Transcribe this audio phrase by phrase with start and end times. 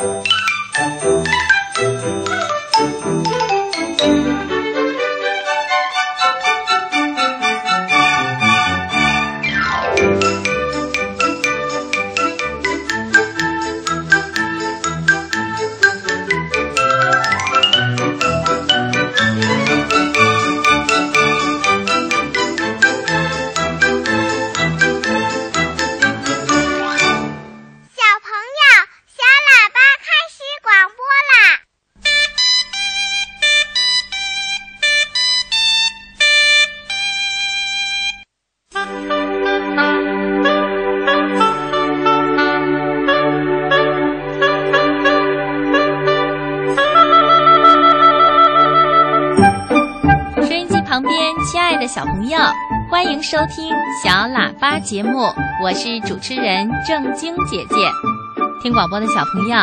[0.00, 0.33] you
[50.94, 51.12] 旁边，
[51.44, 52.38] 亲爱的小朋友，
[52.88, 53.68] 欢迎收听
[54.00, 55.28] 小喇叭节目，
[55.60, 57.74] 我是主持人正晶姐姐。
[58.62, 59.56] 听广播的小朋友，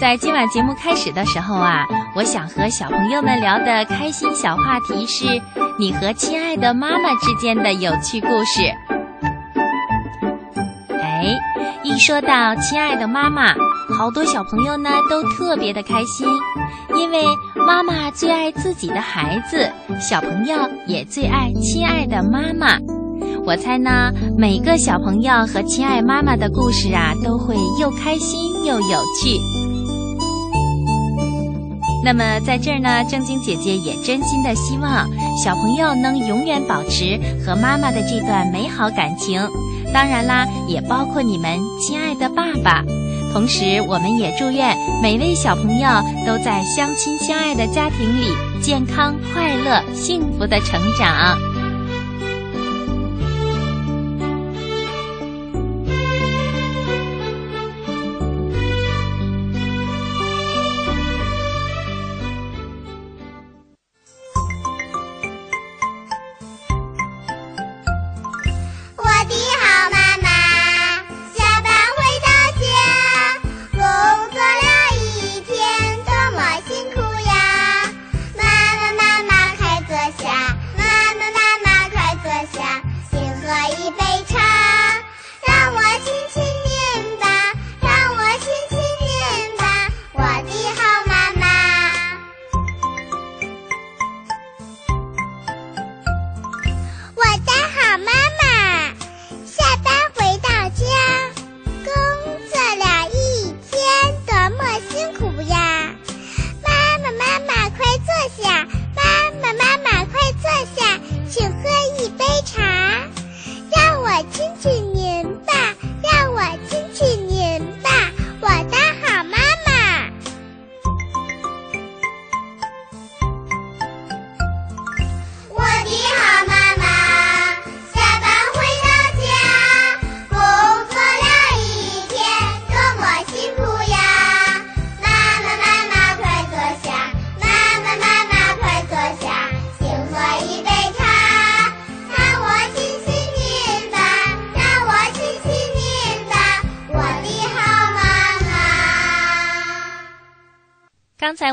[0.00, 5.26] 在今晚节目开始的时候啊，我想和小朋友们聊的开心小话题是
[5.78, 8.62] 你和亲爱的妈妈之间的有趣故事。
[10.98, 11.38] 哎，
[11.82, 13.52] 一说到亲爱的妈妈，
[13.90, 16.26] 好多小朋友呢都特别的开心，
[16.96, 17.24] 因为。
[17.66, 22.78] 妈妈最爱自己的孩子，小朋友也最爱亲爱的妈妈。
[23.44, 29.38] 我猜呢，每个小朋友和亲爱妈妈的故事啊，都会又开心又有趣。
[32.02, 35.06] 那么在这儿呢，正晶姐姐也真心的希望
[35.44, 39.40] 小朋友能永远保持和妈妈的这段美好感情。
[39.92, 42.82] 当然啦，也包括你们亲爱的爸爸。
[43.32, 45.88] 同时，我们也祝愿每位小朋友
[46.26, 51.49] 都在相亲相爱的家庭里健康、快乐、幸福的成长。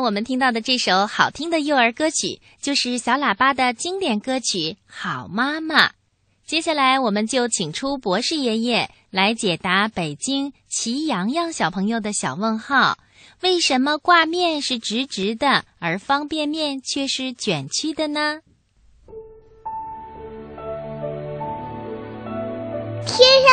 [0.08, 4.58] 我们听到的这首好听的幼儿歌曲，就是小喇叭的经典歌曲
[4.88, 5.88] 《好妈妈》。
[6.46, 12.98] 接下来，我们就请出博士爷爷来解答北京齐洋洋小朋友的小问号：
[13.42, 18.40] 为什么挂面是直直的，而方便面却是卷曲的呢？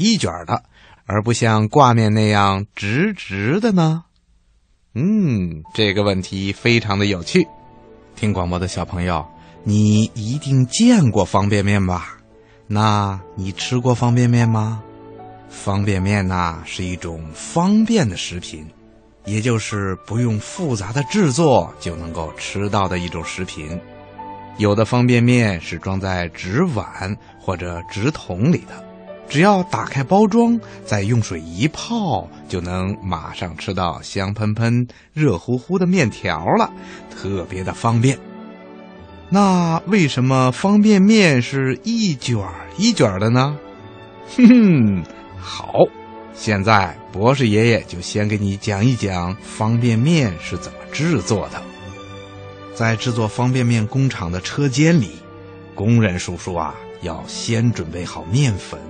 [0.00, 0.62] 一卷的，
[1.04, 4.04] 而不像挂面那样直直的呢？
[4.94, 7.46] 嗯，这个问题非常的有趣。
[8.16, 9.22] 听广播的小朋友，
[9.62, 12.16] 你一定见过方便面吧？
[12.66, 14.82] 那你吃过方便面吗？
[15.50, 18.66] 方便面呐是一种方便的食品，
[19.26, 23.78] 也就是不用复杂的制作就能够吃到的一种食品。
[24.56, 28.82] 有的方便面是装在纸碗或者纸桶里的，
[29.30, 36.68] 只要打开包装，再用水一泡，就能马上吃到香喷喷、热乎乎的面条了，
[37.08, 38.18] 特别的方便。
[39.28, 42.36] 那为什么方便面是一卷
[42.76, 43.56] 一卷的呢？
[44.36, 44.48] 哼
[44.98, 45.04] 哼，
[45.40, 45.74] 好，
[46.34, 51.62] 现在博士爷爷就先给你讲一讲方便面是怎么制作的。
[52.74, 55.10] 在制作方便面工厂的车间里，
[55.76, 58.80] 工人叔叔啊，要先准备好面粉，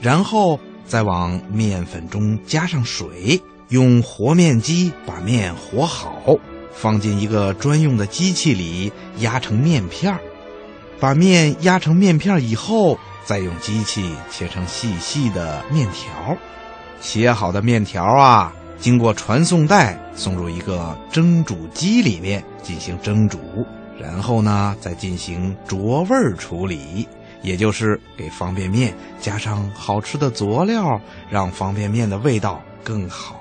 [0.00, 6.36] 然后再往面粉中加上水，用和面机把面和好。
[6.72, 10.20] 放进一个专用的机器里压成面片儿，
[11.00, 16.36] 把面压成面片儿以后，再用机器切成细细的面条。
[17.00, 23.38] 切好的面条啊，经过传送带送入一个蒸煮机里面进行蒸煮，
[24.00, 25.76] 然后呢，再进行着
[26.08, 27.08] 味儿处理，
[27.42, 31.00] 也就是给方便面加上好吃的佐料，
[31.30, 33.36] 让方便面的味道更好。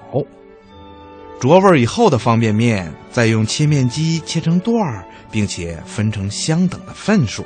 [1.39, 7.45] 着味以后的方便面，再用切面机切成段儿，并且分成相等的份数。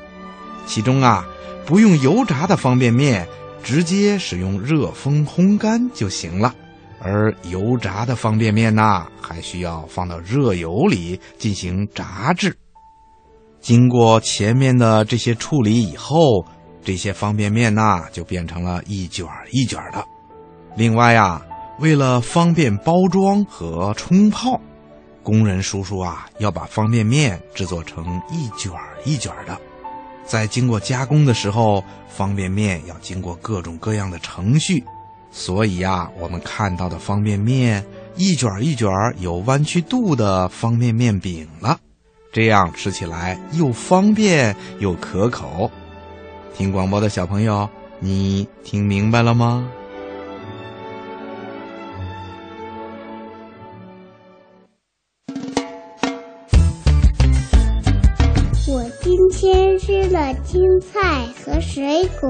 [0.65, 1.25] 其中啊，
[1.65, 3.27] 不用油炸的方便面，
[3.61, 6.53] 直接使用热风烘干就行了；
[7.01, 12.55] 而油炸的方便面呢，还需要放到热油里进行炸制。
[13.61, 16.43] 经过前面的这些处理以后，
[16.83, 20.03] 这些方便面呐，就变成了一卷一卷的。
[20.75, 21.41] 另外呀。
[21.79, 24.61] 为了方便包装和冲泡，
[25.23, 28.71] 工人叔叔啊要把方便面制作成一卷
[29.03, 29.57] 一卷的。
[30.23, 34.83] 在经过加工的时候，方便面要经过各种各样的程序，
[35.31, 37.83] 所以呀，我们看到的方便面
[38.15, 38.87] 一卷一卷
[39.17, 41.79] 有弯曲度的方便面饼了，
[42.31, 45.69] 这样吃起来又方便又可口。
[46.53, 47.67] 听广播的小朋友，
[47.99, 49.67] 你听明白了吗？
[58.67, 62.29] 我今天吃了青菜和水果。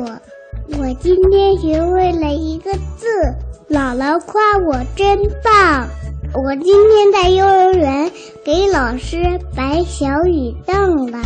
[0.79, 3.05] 我今天学会了一个字，
[3.69, 5.87] 姥姥夸我真棒。
[6.33, 8.09] 我今天在幼儿园
[8.45, 9.17] 给老师
[9.53, 11.19] 摆小雨凳了，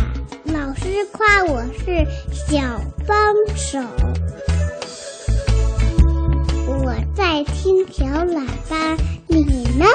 [0.46, 2.60] 老师夸我是小
[3.06, 3.16] 帮
[3.54, 3.78] 手。
[6.66, 8.96] 我在听小喇叭，
[9.28, 9.44] 你
[9.78, 9.86] 呢？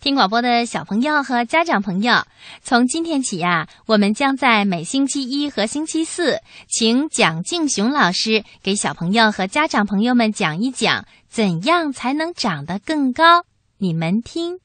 [0.00, 2.22] 听广播的小朋友和家长朋友，
[2.62, 13.44] 从今天起呀，我们将在每星期一和星期四，请蒋敬雄老师给小朋友和家长朋友们讲一讲怎样才能长得更高。
[13.78, 14.60] 你们听，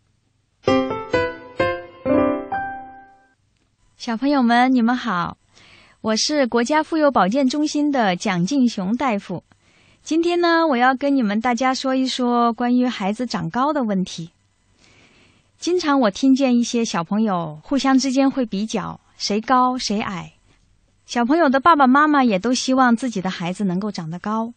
[3.97, 5.37] 小朋友们，你们好，
[6.01, 9.43] 我是国家妇幼保健中心的蒋敬雄大夫。
[10.03, 14.29] 今天呢，我要跟你们大家说一说关于孩子长高的问题。
[15.63, 20.33] 经常我听见一些小朋友互相之间会比较谁高谁矮，
[21.05, 24.53] 小朋友的爸爸妈妈也都希望自己的孩子能够长得高。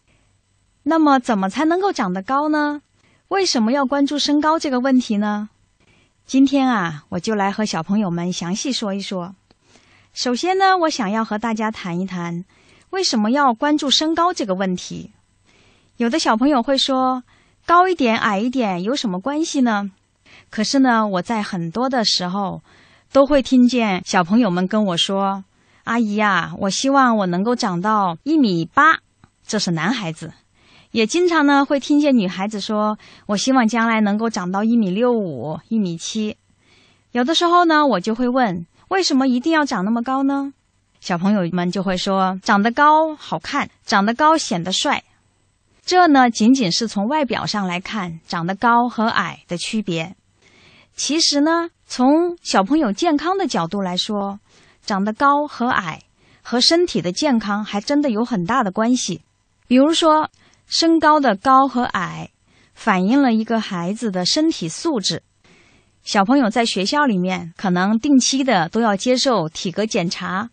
[0.82, 2.82] 那么怎么才能够长得高呢？
[3.28, 5.48] 为什么要关注身高这个问题呢？
[6.26, 9.36] 今天啊，我就来和小朋友们详细说一说。
[10.12, 12.44] 首先呢，我想要和大家谈一谈
[12.90, 15.12] 为什么要关注身高这个问题。
[15.98, 17.22] 有的小朋友会说，
[17.64, 19.92] 高一点矮一点有什么关系呢？
[20.50, 22.62] 可是呢，我在很多的时候
[23.12, 25.44] 都会听见小朋友们跟我说
[25.84, 29.00] ：“阿姨呀，我希望我能够长到一米八，
[29.46, 30.32] 这是男孩子。”
[30.92, 36.36] 也经常呢会听见女孩子说：“我希望将来能够长到一米六五、一米七。”
[37.12, 40.52] 有的时候呢，我就会问：“为什么一定要长那么高呢？”
[41.00, 45.04] 小朋友们就会说：“长得高好看，长得高显得帅。”
[45.84, 50.16] 这呢，仅仅是从外表上来看，长得高和矮的区别。
[50.96, 54.40] 其实呢，从小朋友健康的角度来说，
[54.84, 56.02] 长得高和矮
[56.40, 59.22] 和身体的健康还真的有很大的关系。
[59.68, 60.30] 比如说，
[60.66, 62.30] 身高的高和矮，
[62.74, 65.22] 反映了一个孩子的身体素质。
[66.02, 70.48] 小朋友在学校里面可能定期的都要接受体格检查，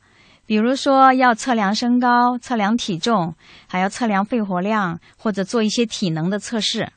[0.45, 3.35] 比如说要测量身高、测量体重，
[3.67, 6.91] 还要测量肺活量，或者做一些体能的测试。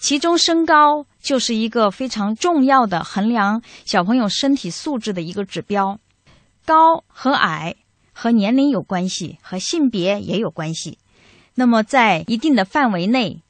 [0.00, 6.00] 其中，身高就是一个非常重要的衡量小朋友身体素质的一个指标。
[6.64, 7.76] 高和矮
[8.14, 10.98] 和年龄有关系，和性别也有关系。
[11.54, 13.42] 那么，在一定的范围内，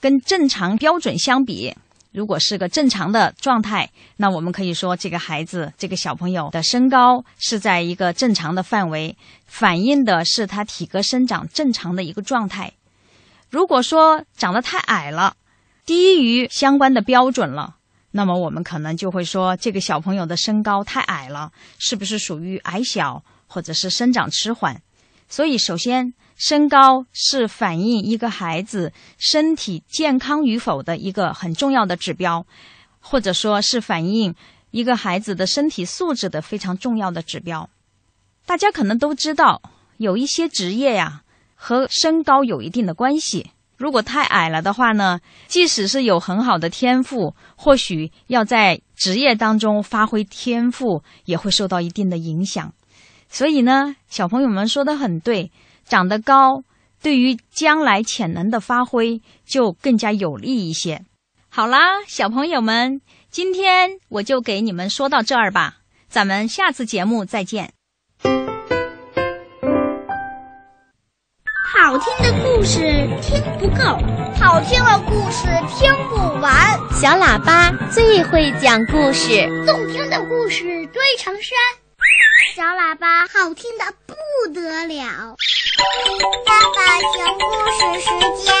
[0.00, 1.74] 跟正常标准相比，
[2.12, 12.74] 如果是个正常的状态，那我们可以说这个孩子、这个小朋友的身高是在一个正常的范围，反映的是他体格生长正常的一个状态。
[13.50, 15.34] 如果说长得太矮了，
[15.86, 17.76] 低于相关的标准了，
[18.10, 24.82] 那么我们可能就会说这个小朋友的身高太矮了，是不是属于矮小或者是生长迟缓？
[25.28, 26.12] 所以，首先。
[26.38, 32.44] 身高是反映一个孩子身体健康与否的一个很重要的指标，
[33.00, 34.34] 或者说是反映
[34.70, 37.70] 一个孩子的身体素质的非常重要的指标。
[38.44, 39.62] 大家可能都知道，
[39.96, 41.22] 有一些职业呀
[41.54, 43.52] 和身高有一定的关系。
[43.76, 52.72] 如果太矮了的话呢，即使是有很好的天赋，或许要在职业当中发挥天赋也会受到一定的影响。
[53.28, 55.50] 所以呢，小朋友们说的很对。
[55.88, 56.64] 长得高，
[57.00, 61.04] 对于将来潜能的发挥就更加有利一些。
[61.48, 65.76] 好啦，小朋友们，今天我就给你们说到这儿吧，
[66.08, 67.75] 咱们下次节目再见。
[71.78, 72.80] 好听的故事
[73.20, 73.84] 听不够，
[74.40, 75.46] 好听的故事
[75.78, 76.52] 听不完。
[76.90, 81.52] 小喇叭最会讲故事，动听的故事堆成山。
[82.56, 84.14] 小喇叭好听的不
[84.54, 85.36] 得了。
[86.46, 88.54] 爸爸讲故事时间，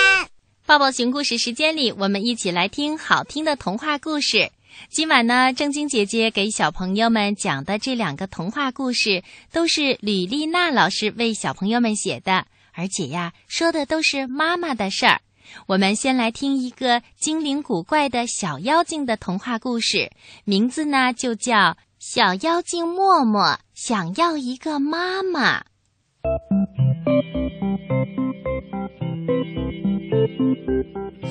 [0.66, 4.50] 抱抱熊故事时间里，我们一起来听好听的童话故事。
[4.90, 12.44] 今晚呢，正晶姐姐给小朋友们讲的这两个童话故事，都是吕丽娜老师为小朋友们写的，
[12.76, 15.20] 而且呀，说的都是妈妈的事儿。
[15.66, 20.10] 我们先来听一个精灵古怪的小妖精的童话故事，
[20.44, 21.76] 名字呢就叫。
[21.98, 25.64] 小妖精默默想要一个妈妈。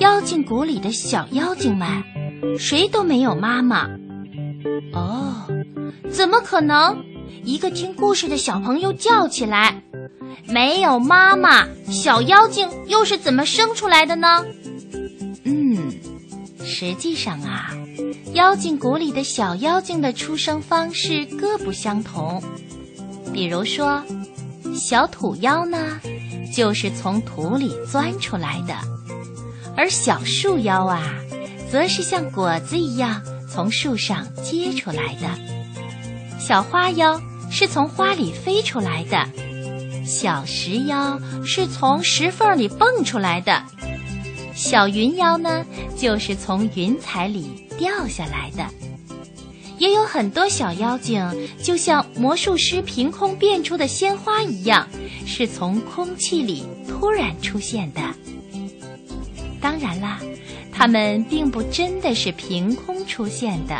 [0.00, 1.88] 妖精谷里的小妖精们，
[2.58, 3.88] 谁都没有妈妈。
[4.92, 5.46] 哦，
[6.10, 7.02] 怎么可能？
[7.44, 9.80] 一个听故事的小朋友叫起来
[10.44, 14.44] ：“没有妈妈，小妖精又是怎么生出来的呢？”
[15.44, 15.92] 嗯，
[16.64, 17.70] 实际上啊。
[18.34, 22.42] 妖精谷里的小妖精的出生方式各不相同，
[23.32, 24.02] 比如说，
[24.74, 25.98] 小土妖呢，
[26.54, 28.74] 就是从土里钻出来的；
[29.74, 31.14] 而小树妖啊，
[31.72, 35.28] 则是像果子一样从树上结出来的；
[36.38, 37.18] 小花妖
[37.50, 39.24] 是从花里飞出来的；
[40.06, 43.60] 小石妖是从石缝里蹦出来的；
[44.54, 47.66] 小云妖呢，就是从云彩里。
[47.78, 48.64] 掉下来的，
[49.76, 51.22] 也有很多小妖精，
[51.62, 54.88] 就像魔术师凭空变出的鲜花一样，
[55.26, 58.00] 是从空气里突然出现的。
[59.60, 60.18] 当然啦，
[60.72, 63.76] 它们并不真的是凭空出现的，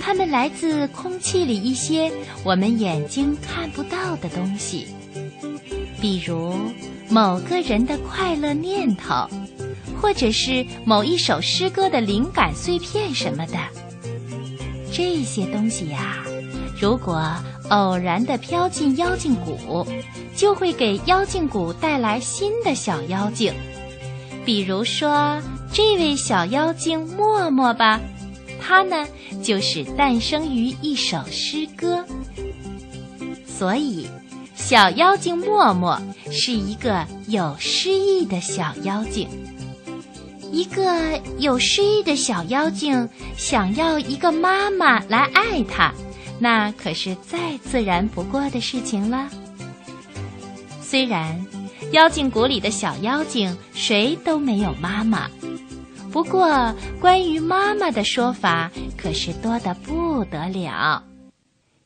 [0.00, 2.10] 它们来自空气里一些
[2.42, 4.88] 我们眼睛看不到的东西，
[6.00, 6.54] 比如
[7.08, 9.28] 某个人的快乐念头。
[10.00, 13.58] 或者是某一首诗歌的灵感碎片什么的，
[14.92, 16.24] 这些东西呀，
[16.80, 17.20] 如果
[17.70, 19.84] 偶然的飘进妖精谷，
[20.36, 23.52] 就会给妖精谷带来新的小妖精。
[24.44, 28.00] 比如说这位小妖精默默吧，
[28.60, 29.04] 它呢
[29.42, 32.04] 就是诞生于一首诗歌。
[33.44, 34.06] 所以，
[34.68, 35.98] 小妖精默默
[36.30, 39.26] 是一个有诗意的小妖精。
[40.52, 45.90] 一个有诗意的小妖精想要一个妈妈来爱她，
[46.38, 49.30] 那可是再自然不过的事情了。
[50.82, 51.46] 虽然
[51.92, 55.30] 妖精谷里的小妖精谁都没有妈妈，
[56.12, 61.02] 不过关于妈妈的说法可是多得不得了。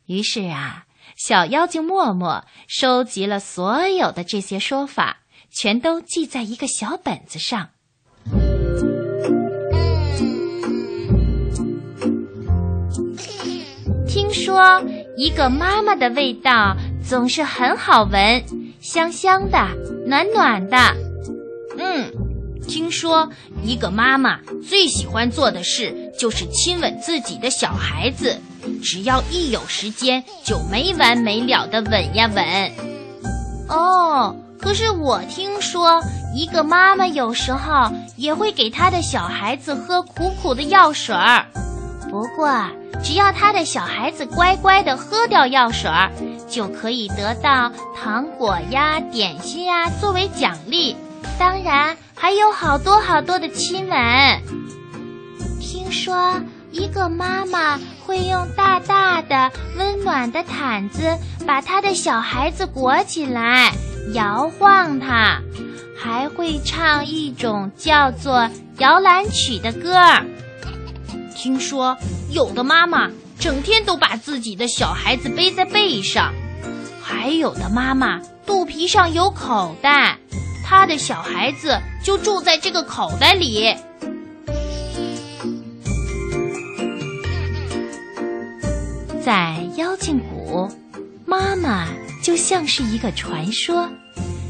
[0.07, 0.85] 于是啊，
[1.25, 5.19] 小妖精默默收集了所有的这些说法，
[5.53, 7.69] 全都记在一个小本子上。
[14.09, 14.83] 听说
[15.17, 16.77] 一个妈妈的味道
[17.09, 18.43] 总是很好闻，
[18.81, 19.69] 香香的，
[20.05, 20.77] 暖暖的。
[21.79, 22.13] 嗯，
[22.67, 23.31] 听说
[23.63, 28.37] 一个妈妈最喜欢做的事就是亲吻自己的小孩子，
[28.83, 32.45] 只要一有时间就没完没了的吻呀吻。
[33.69, 36.01] 哦，可是我听说
[36.35, 41.47] 一个妈妈有时候也会给她的小孩子喝苦苦的药水儿，
[42.11, 42.51] 不过。
[43.03, 46.13] 只要他的小孩子乖乖的喝掉药水儿，
[46.49, 50.95] 就可以得到糖果呀、点心呀作为奖励。
[51.37, 53.99] 当然还有好多好多的亲吻。
[55.61, 56.41] 听说，
[56.73, 63.73] 一个妈妈会用大大的、温暖的毯子把她的小孩子裹起来，
[64.15, 65.41] 摇晃他，
[65.97, 68.49] 还会唱一种叫做
[68.79, 70.25] 摇篮曲的歌儿。
[71.37, 71.97] 听说
[72.31, 76.33] 有的妈妈整天都把自己的小孩子背在背上，
[77.03, 80.17] 还有的妈妈肚皮上有口袋，
[80.65, 83.77] 她的小孩子就住在这个口袋里。
[89.25, 90.69] 在妖精谷，
[91.25, 91.87] 妈妈
[92.23, 93.89] 就像是一个传说，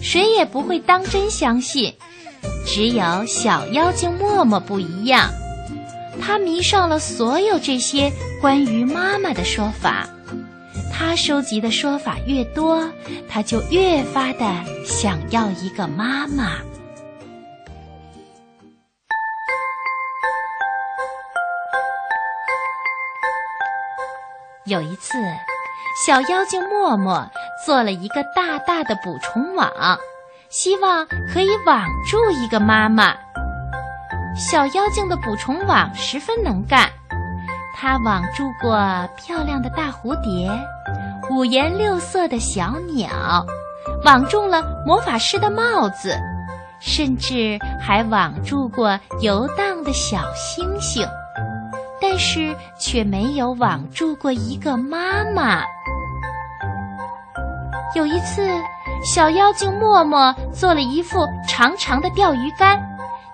[0.00, 1.92] 谁也不会当真相信。
[2.66, 5.30] 只有小妖精默默不一样，
[6.20, 8.10] 他迷上了所有这些
[8.40, 10.08] 关于妈妈的说法。
[10.90, 12.90] 他收集的说法越多，
[13.28, 16.52] 他就越发的想要一个妈妈。
[24.64, 25.18] 有一次，
[26.06, 27.28] 小妖精默默
[27.66, 29.68] 做了一个大大的捕虫网，
[30.50, 33.12] 希望可以网住一个妈妈。
[34.36, 36.88] 小妖精的捕虫网十分能干，
[37.74, 38.78] 它网住过
[39.16, 40.48] 漂亮的大蝴蝶、
[41.28, 43.44] 五颜六色的小鸟，
[44.04, 46.16] 网中了魔法师的帽子，
[46.78, 51.04] 甚至还网住过游荡的小星星。
[52.02, 55.62] 但是却没有网住过一个妈妈。
[57.94, 58.50] 有一次，
[59.04, 62.80] 小妖精默默做了一副长长的钓鱼竿，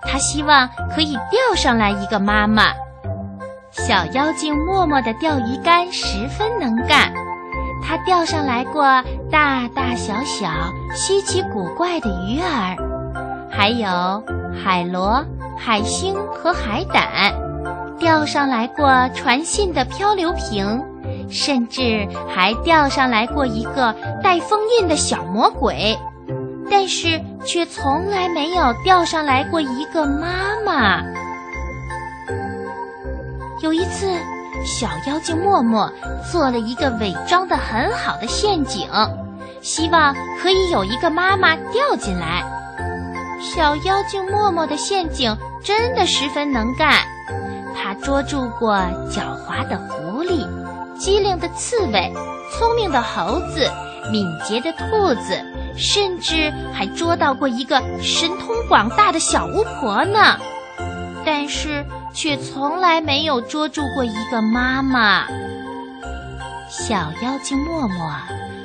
[0.03, 2.65] 他希望可以钓上来一个妈妈。
[3.71, 7.11] 小妖精默默的钓鱼竿十分能干，
[7.83, 8.83] 它钓上来过
[9.31, 10.49] 大大小小、
[10.93, 12.75] 稀奇古怪的鱼儿，
[13.49, 14.23] 还有
[14.53, 15.25] 海螺、
[15.57, 17.48] 海星和海胆。
[17.99, 20.81] 钓上来过传信的漂流瓶，
[21.29, 25.97] 甚至还钓上来过一个带封印的小魔鬼，
[26.71, 31.03] 但是却从来没有钓上来过一个妈妈。
[33.61, 34.07] 有一次，
[34.65, 35.91] 小妖精默默
[36.31, 38.87] 做了一个伪装的很好的陷阱，
[39.61, 42.43] 希望可以有一个妈妈掉进来。
[43.41, 46.93] 小妖精默默的陷阱真的十分能干。
[47.95, 48.75] 捉住过
[49.09, 50.47] 狡猾的狐狸、
[50.97, 52.11] 机灵的刺猬、
[52.51, 53.69] 聪明的猴子、
[54.11, 55.39] 敏捷的兔子，
[55.77, 60.37] 甚至还捉到过一个神通广大的小巫婆呢。
[61.25, 65.25] 但是却从来没有捉住过一个妈妈。
[66.69, 68.11] 小妖精默默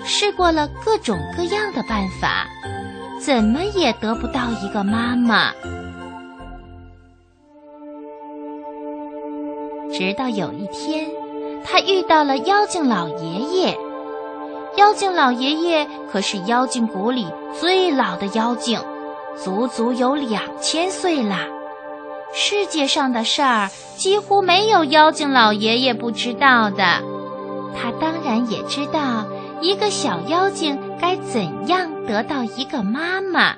[0.05, 2.47] 试过了各种各样的办法，
[3.21, 5.51] 怎么也得不到一个妈妈。
[9.97, 11.09] 直到有一天，
[11.65, 13.79] 他遇到了妖精老爷爷。
[14.77, 17.29] 妖精老爷爷可是妖精谷里
[17.61, 18.81] 最老的妖精，
[19.37, 21.47] 足足有两千岁啦。
[22.35, 27.01] 世界上的事儿几乎没有妖精老爷爷不知道的。
[27.77, 29.25] 他当然也知道
[29.61, 33.55] 一个小妖精该怎样得到一个妈妈，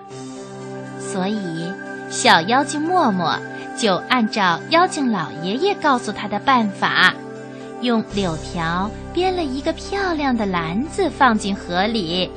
[1.01, 1.73] 所以
[2.11, 3.39] 小妖精默默。
[3.77, 7.15] 就按照妖精老爷爷告诉他的办法，
[7.83, 12.31] 用柳条编了一个漂亮的篮子放进河里，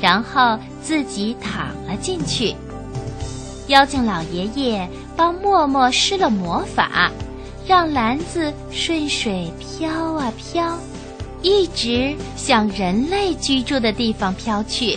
[0.00, 2.54] 然后自己躺了进去。
[3.66, 7.10] 妖精老爷爷帮默默施了魔法，
[7.66, 10.78] 让篮子顺水飘啊飘，
[11.42, 14.96] 一直向人类居住的地方飘去。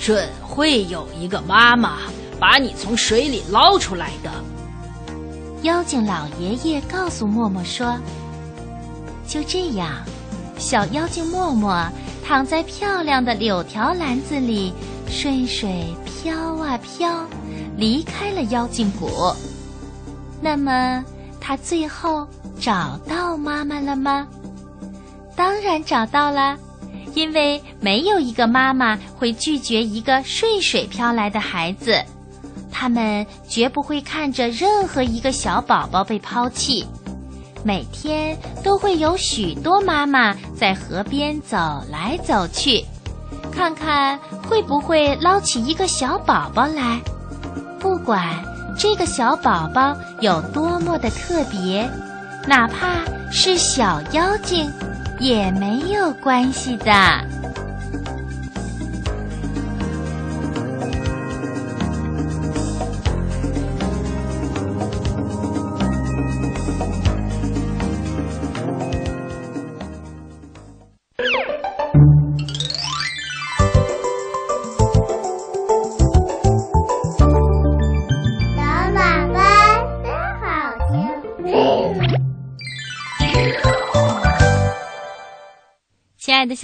[0.00, 1.98] 准会有一个妈妈
[2.40, 4.30] 把你从水里捞出来的。
[5.64, 7.98] 妖精老爷爷告诉默默说
[9.26, 9.90] ：“就这样，
[10.58, 11.88] 小妖精默默
[12.22, 14.74] 躺在漂亮的柳条篮子里，
[15.08, 17.24] 顺水飘啊飘，
[17.78, 19.08] 离开了妖精谷。
[20.42, 21.02] 那么，
[21.40, 22.28] 他最后
[22.60, 24.28] 找到妈妈了吗？
[25.34, 26.58] 当然找到了，
[27.14, 32.04] 因为没有一个妈妈会拒绝一个顺水飘来的孩子。”
[32.76, 36.84] 他们绝不会看着任何一个小宝宝被抛弃，
[37.62, 41.56] 每天都会有许多妈妈在河边走
[41.88, 42.84] 来走去，
[43.52, 47.00] 看看会不会捞起一个小宝宝来。
[47.78, 48.20] 不管
[48.76, 51.88] 这个小宝宝有多么的特别，
[52.46, 52.96] 哪怕
[53.30, 54.68] 是小妖精，
[55.20, 56.92] 也没有关系的。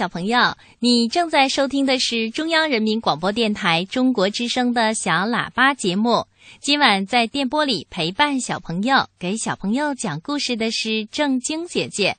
[0.01, 6.25] 小朋友，你正在收听的是中央人民广播电台中国之声的小喇叭节目。
[6.59, 12.17] 今晚在电波里陪伴小朋友、给小朋友讲故事的是正晶姐姐。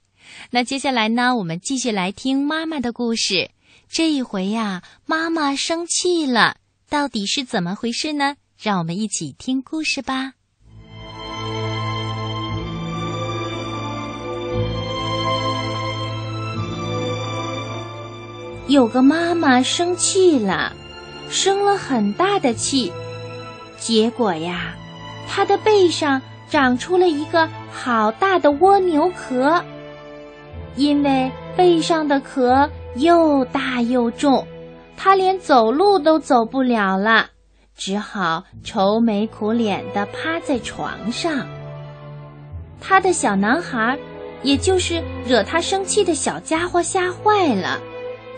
[0.51, 3.51] 那接下来呢，我们继续来听妈妈的故事。
[3.89, 8.37] 这一回呀，妈妈生气了，到底是怎么回事呢？
[8.61, 10.35] 让我们一起听故事吧。
[18.69, 20.73] 有个妈妈生气了，
[21.29, 22.93] 生了很大的气，
[23.77, 24.75] 结果呀，
[25.29, 29.63] 她的背上长出了一个好大的蜗牛壳。
[30.77, 34.47] 因为背上的壳又大又重，
[34.97, 37.27] 她连走路都走不了了，
[37.77, 41.47] 只好愁眉苦脸地趴在床上。
[42.81, 43.99] 他的小男孩，
[44.43, 47.79] 也就是惹他生气的小家伙，吓坏了。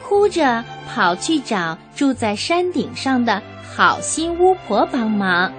[0.07, 3.41] 哭着跑去找住在山顶上的
[3.75, 5.51] 好心巫婆帮忙。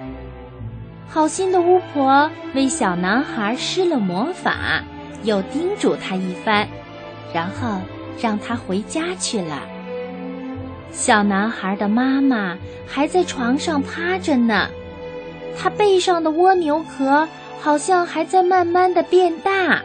[1.08, 4.82] 好心的巫婆为小男孩施了魔法，
[5.24, 6.66] 又叮嘱他一番，
[7.34, 7.80] 然后
[8.20, 9.62] 让他回家去了。
[10.92, 12.56] 小男孩的妈妈
[12.86, 14.68] 还在床上趴着呢，
[15.58, 17.26] 他背上的蜗牛壳
[17.60, 19.82] 好像还在慢慢的变大。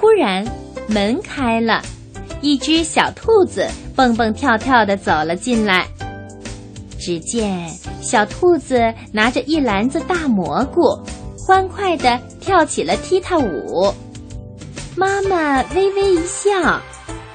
[0.00, 0.42] 突然，
[0.88, 1.82] 门开了，
[2.40, 5.86] 一只小兔子蹦蹦跳跳的走了进来。
[6.98, 7.68] 只见
[8.00, 8.80] 小兔子
[9.12, 10.80] 拿着一篮子大蘑菇，
[11.36, 13.92] 欢快的跳起了踢踏舞。
[14.96, 16.80] 妈妈微微一笑，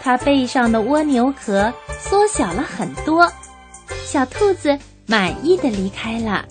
[0.01, 3.31] 它背上的蜗牛壳缩小了很多。
[4.05, 4.75] 小兔子
[5.05, 6.43] 满意的离开了。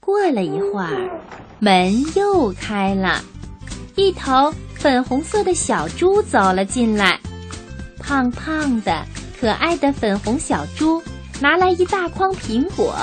[0.00, 1.18] 过了一会儿，
[1.60, 3.22] 门又开了。
[3.98, 7.18] 一头粉红色的小猪走了进来，
[7.98, 9.04] 胖胖的、
[9.40, 11.02] 可爱的粉红小猪
[11.40, 12.94] 拿来一大筐苹果，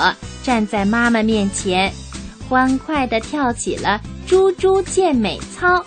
[0.42, 1.92] 站在妈妈面前，
[2.48, 5.84] 欢快地跳起了猪猪健美操。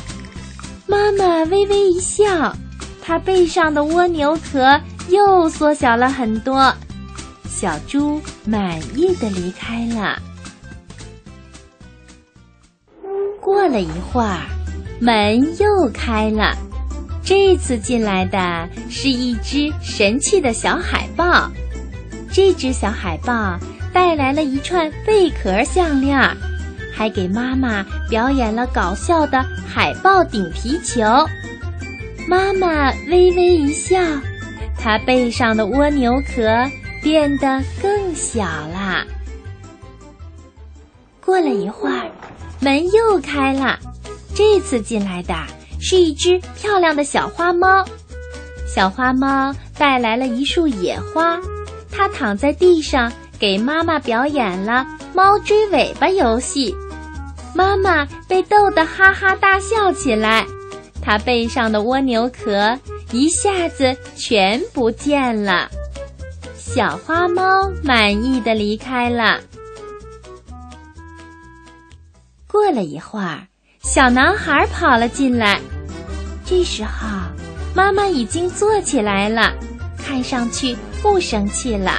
[0.86, 2.56] 妈妈微微一笑，
[3.02, 6.72] 它背上的蜗牛壳又缩小了很多。
[7.50, 10.22] 小猪满意的离开了。
[13.42, 14.59] 过了一会儿。
[15.02, 16.56] 门又开了，
[17.24, 21.50] 这次进来的是一只神气的小海豹。
[22.32, 23.58] 这只小海豹
[23.94, 26.20] 带来了一串贝壳项链，
[26.94, 31.02] 还给妈妈表演了搞笑的海豹顶皮球。
[32.28, 33.98] 妈妈微微一笑，
[34.78, 36.70] 它背上的蜗牛壳
[37.02, 39.06] 变得更小了。
[41.26, 42.12] 过了一会儿，
[42.60, 43.80] 门又开了。
[44.40, 45.36] 这次进来的
[45.82, 47.84] 是一只漂亮的小花猫，
[48.66, 51.38] 小花猫带来了一束野花，
[51.92, 56.74] 它躺在地上给妈妈表演了猫追尾巴游戏，
[57.54, 60.46] 妈妈被逗得哈哈大笑起来，
[61.02, 62.80] 它背上的蜗牛壳
[63.12, 65.70] 一下子全不见了，
[66.56, 69.42] 小花猫满意的离开了。
[72.48, 73.46] 过了一会儿。
[73.82, 75.60] 小男孩跑了进来，
[76.46, 77.08] 这时候
[77.74, 79.54] 妈妈已经坐起来了，
[79.98, 81.94] 看上去不生气了。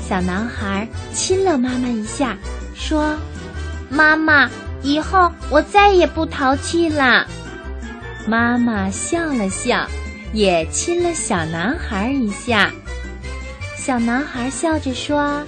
[0.00, 2.36] 小男孩亲了妈妈一下，
[2.74, 3.16] 说
[3.88, 4.50] ：“妈妈，
[4.82, 7.26] 以后我再也不淘气了。”
[8.26, 9.86] 妈妈笑了笑，
[10.32, 12.70] 也亲了小男孩一下。
[13.76, 15.42] 小男孩笑着说：“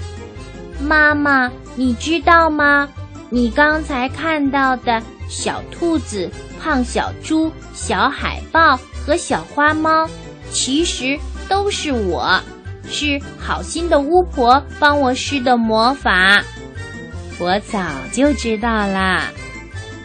[0.80, 2.88] 妈妈，你知道吗？
[3.30, 10.08] 你刚才看到的。”小兔子、胖小猪、小海豹和小花猫，
[10.50, 12.40] 其实都是我，
[12.88, 16.42] 是好心的巫婆帮我施的魔法。
[17.38, 17.82] 我早
[18.12, 19.30] 就知道啦。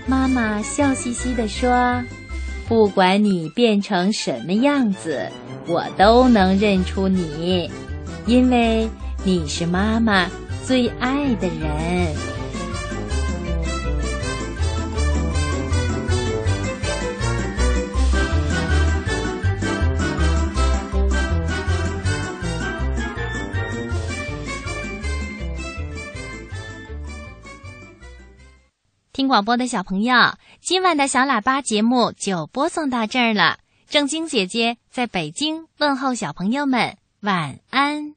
[0.08, 2.02] 妈妈笑嘻嘻地说
[2.68, 5.30] ：“不管你变成什么样子，
[5.68, 7.70] 我都能认出你，
[8.26, 8.90] 因为
[9.24, 10.28] 你是妈妈
[10.66, 12.16] 最爱的人。”
[29.30, 30.16] 广播的小朋友，
[30.60, 33.60] 今晚的小喇叭节目就播送到这儿了。
[33.88, 38.16] 正晶姐姐在北京问候小朋友们，晚安。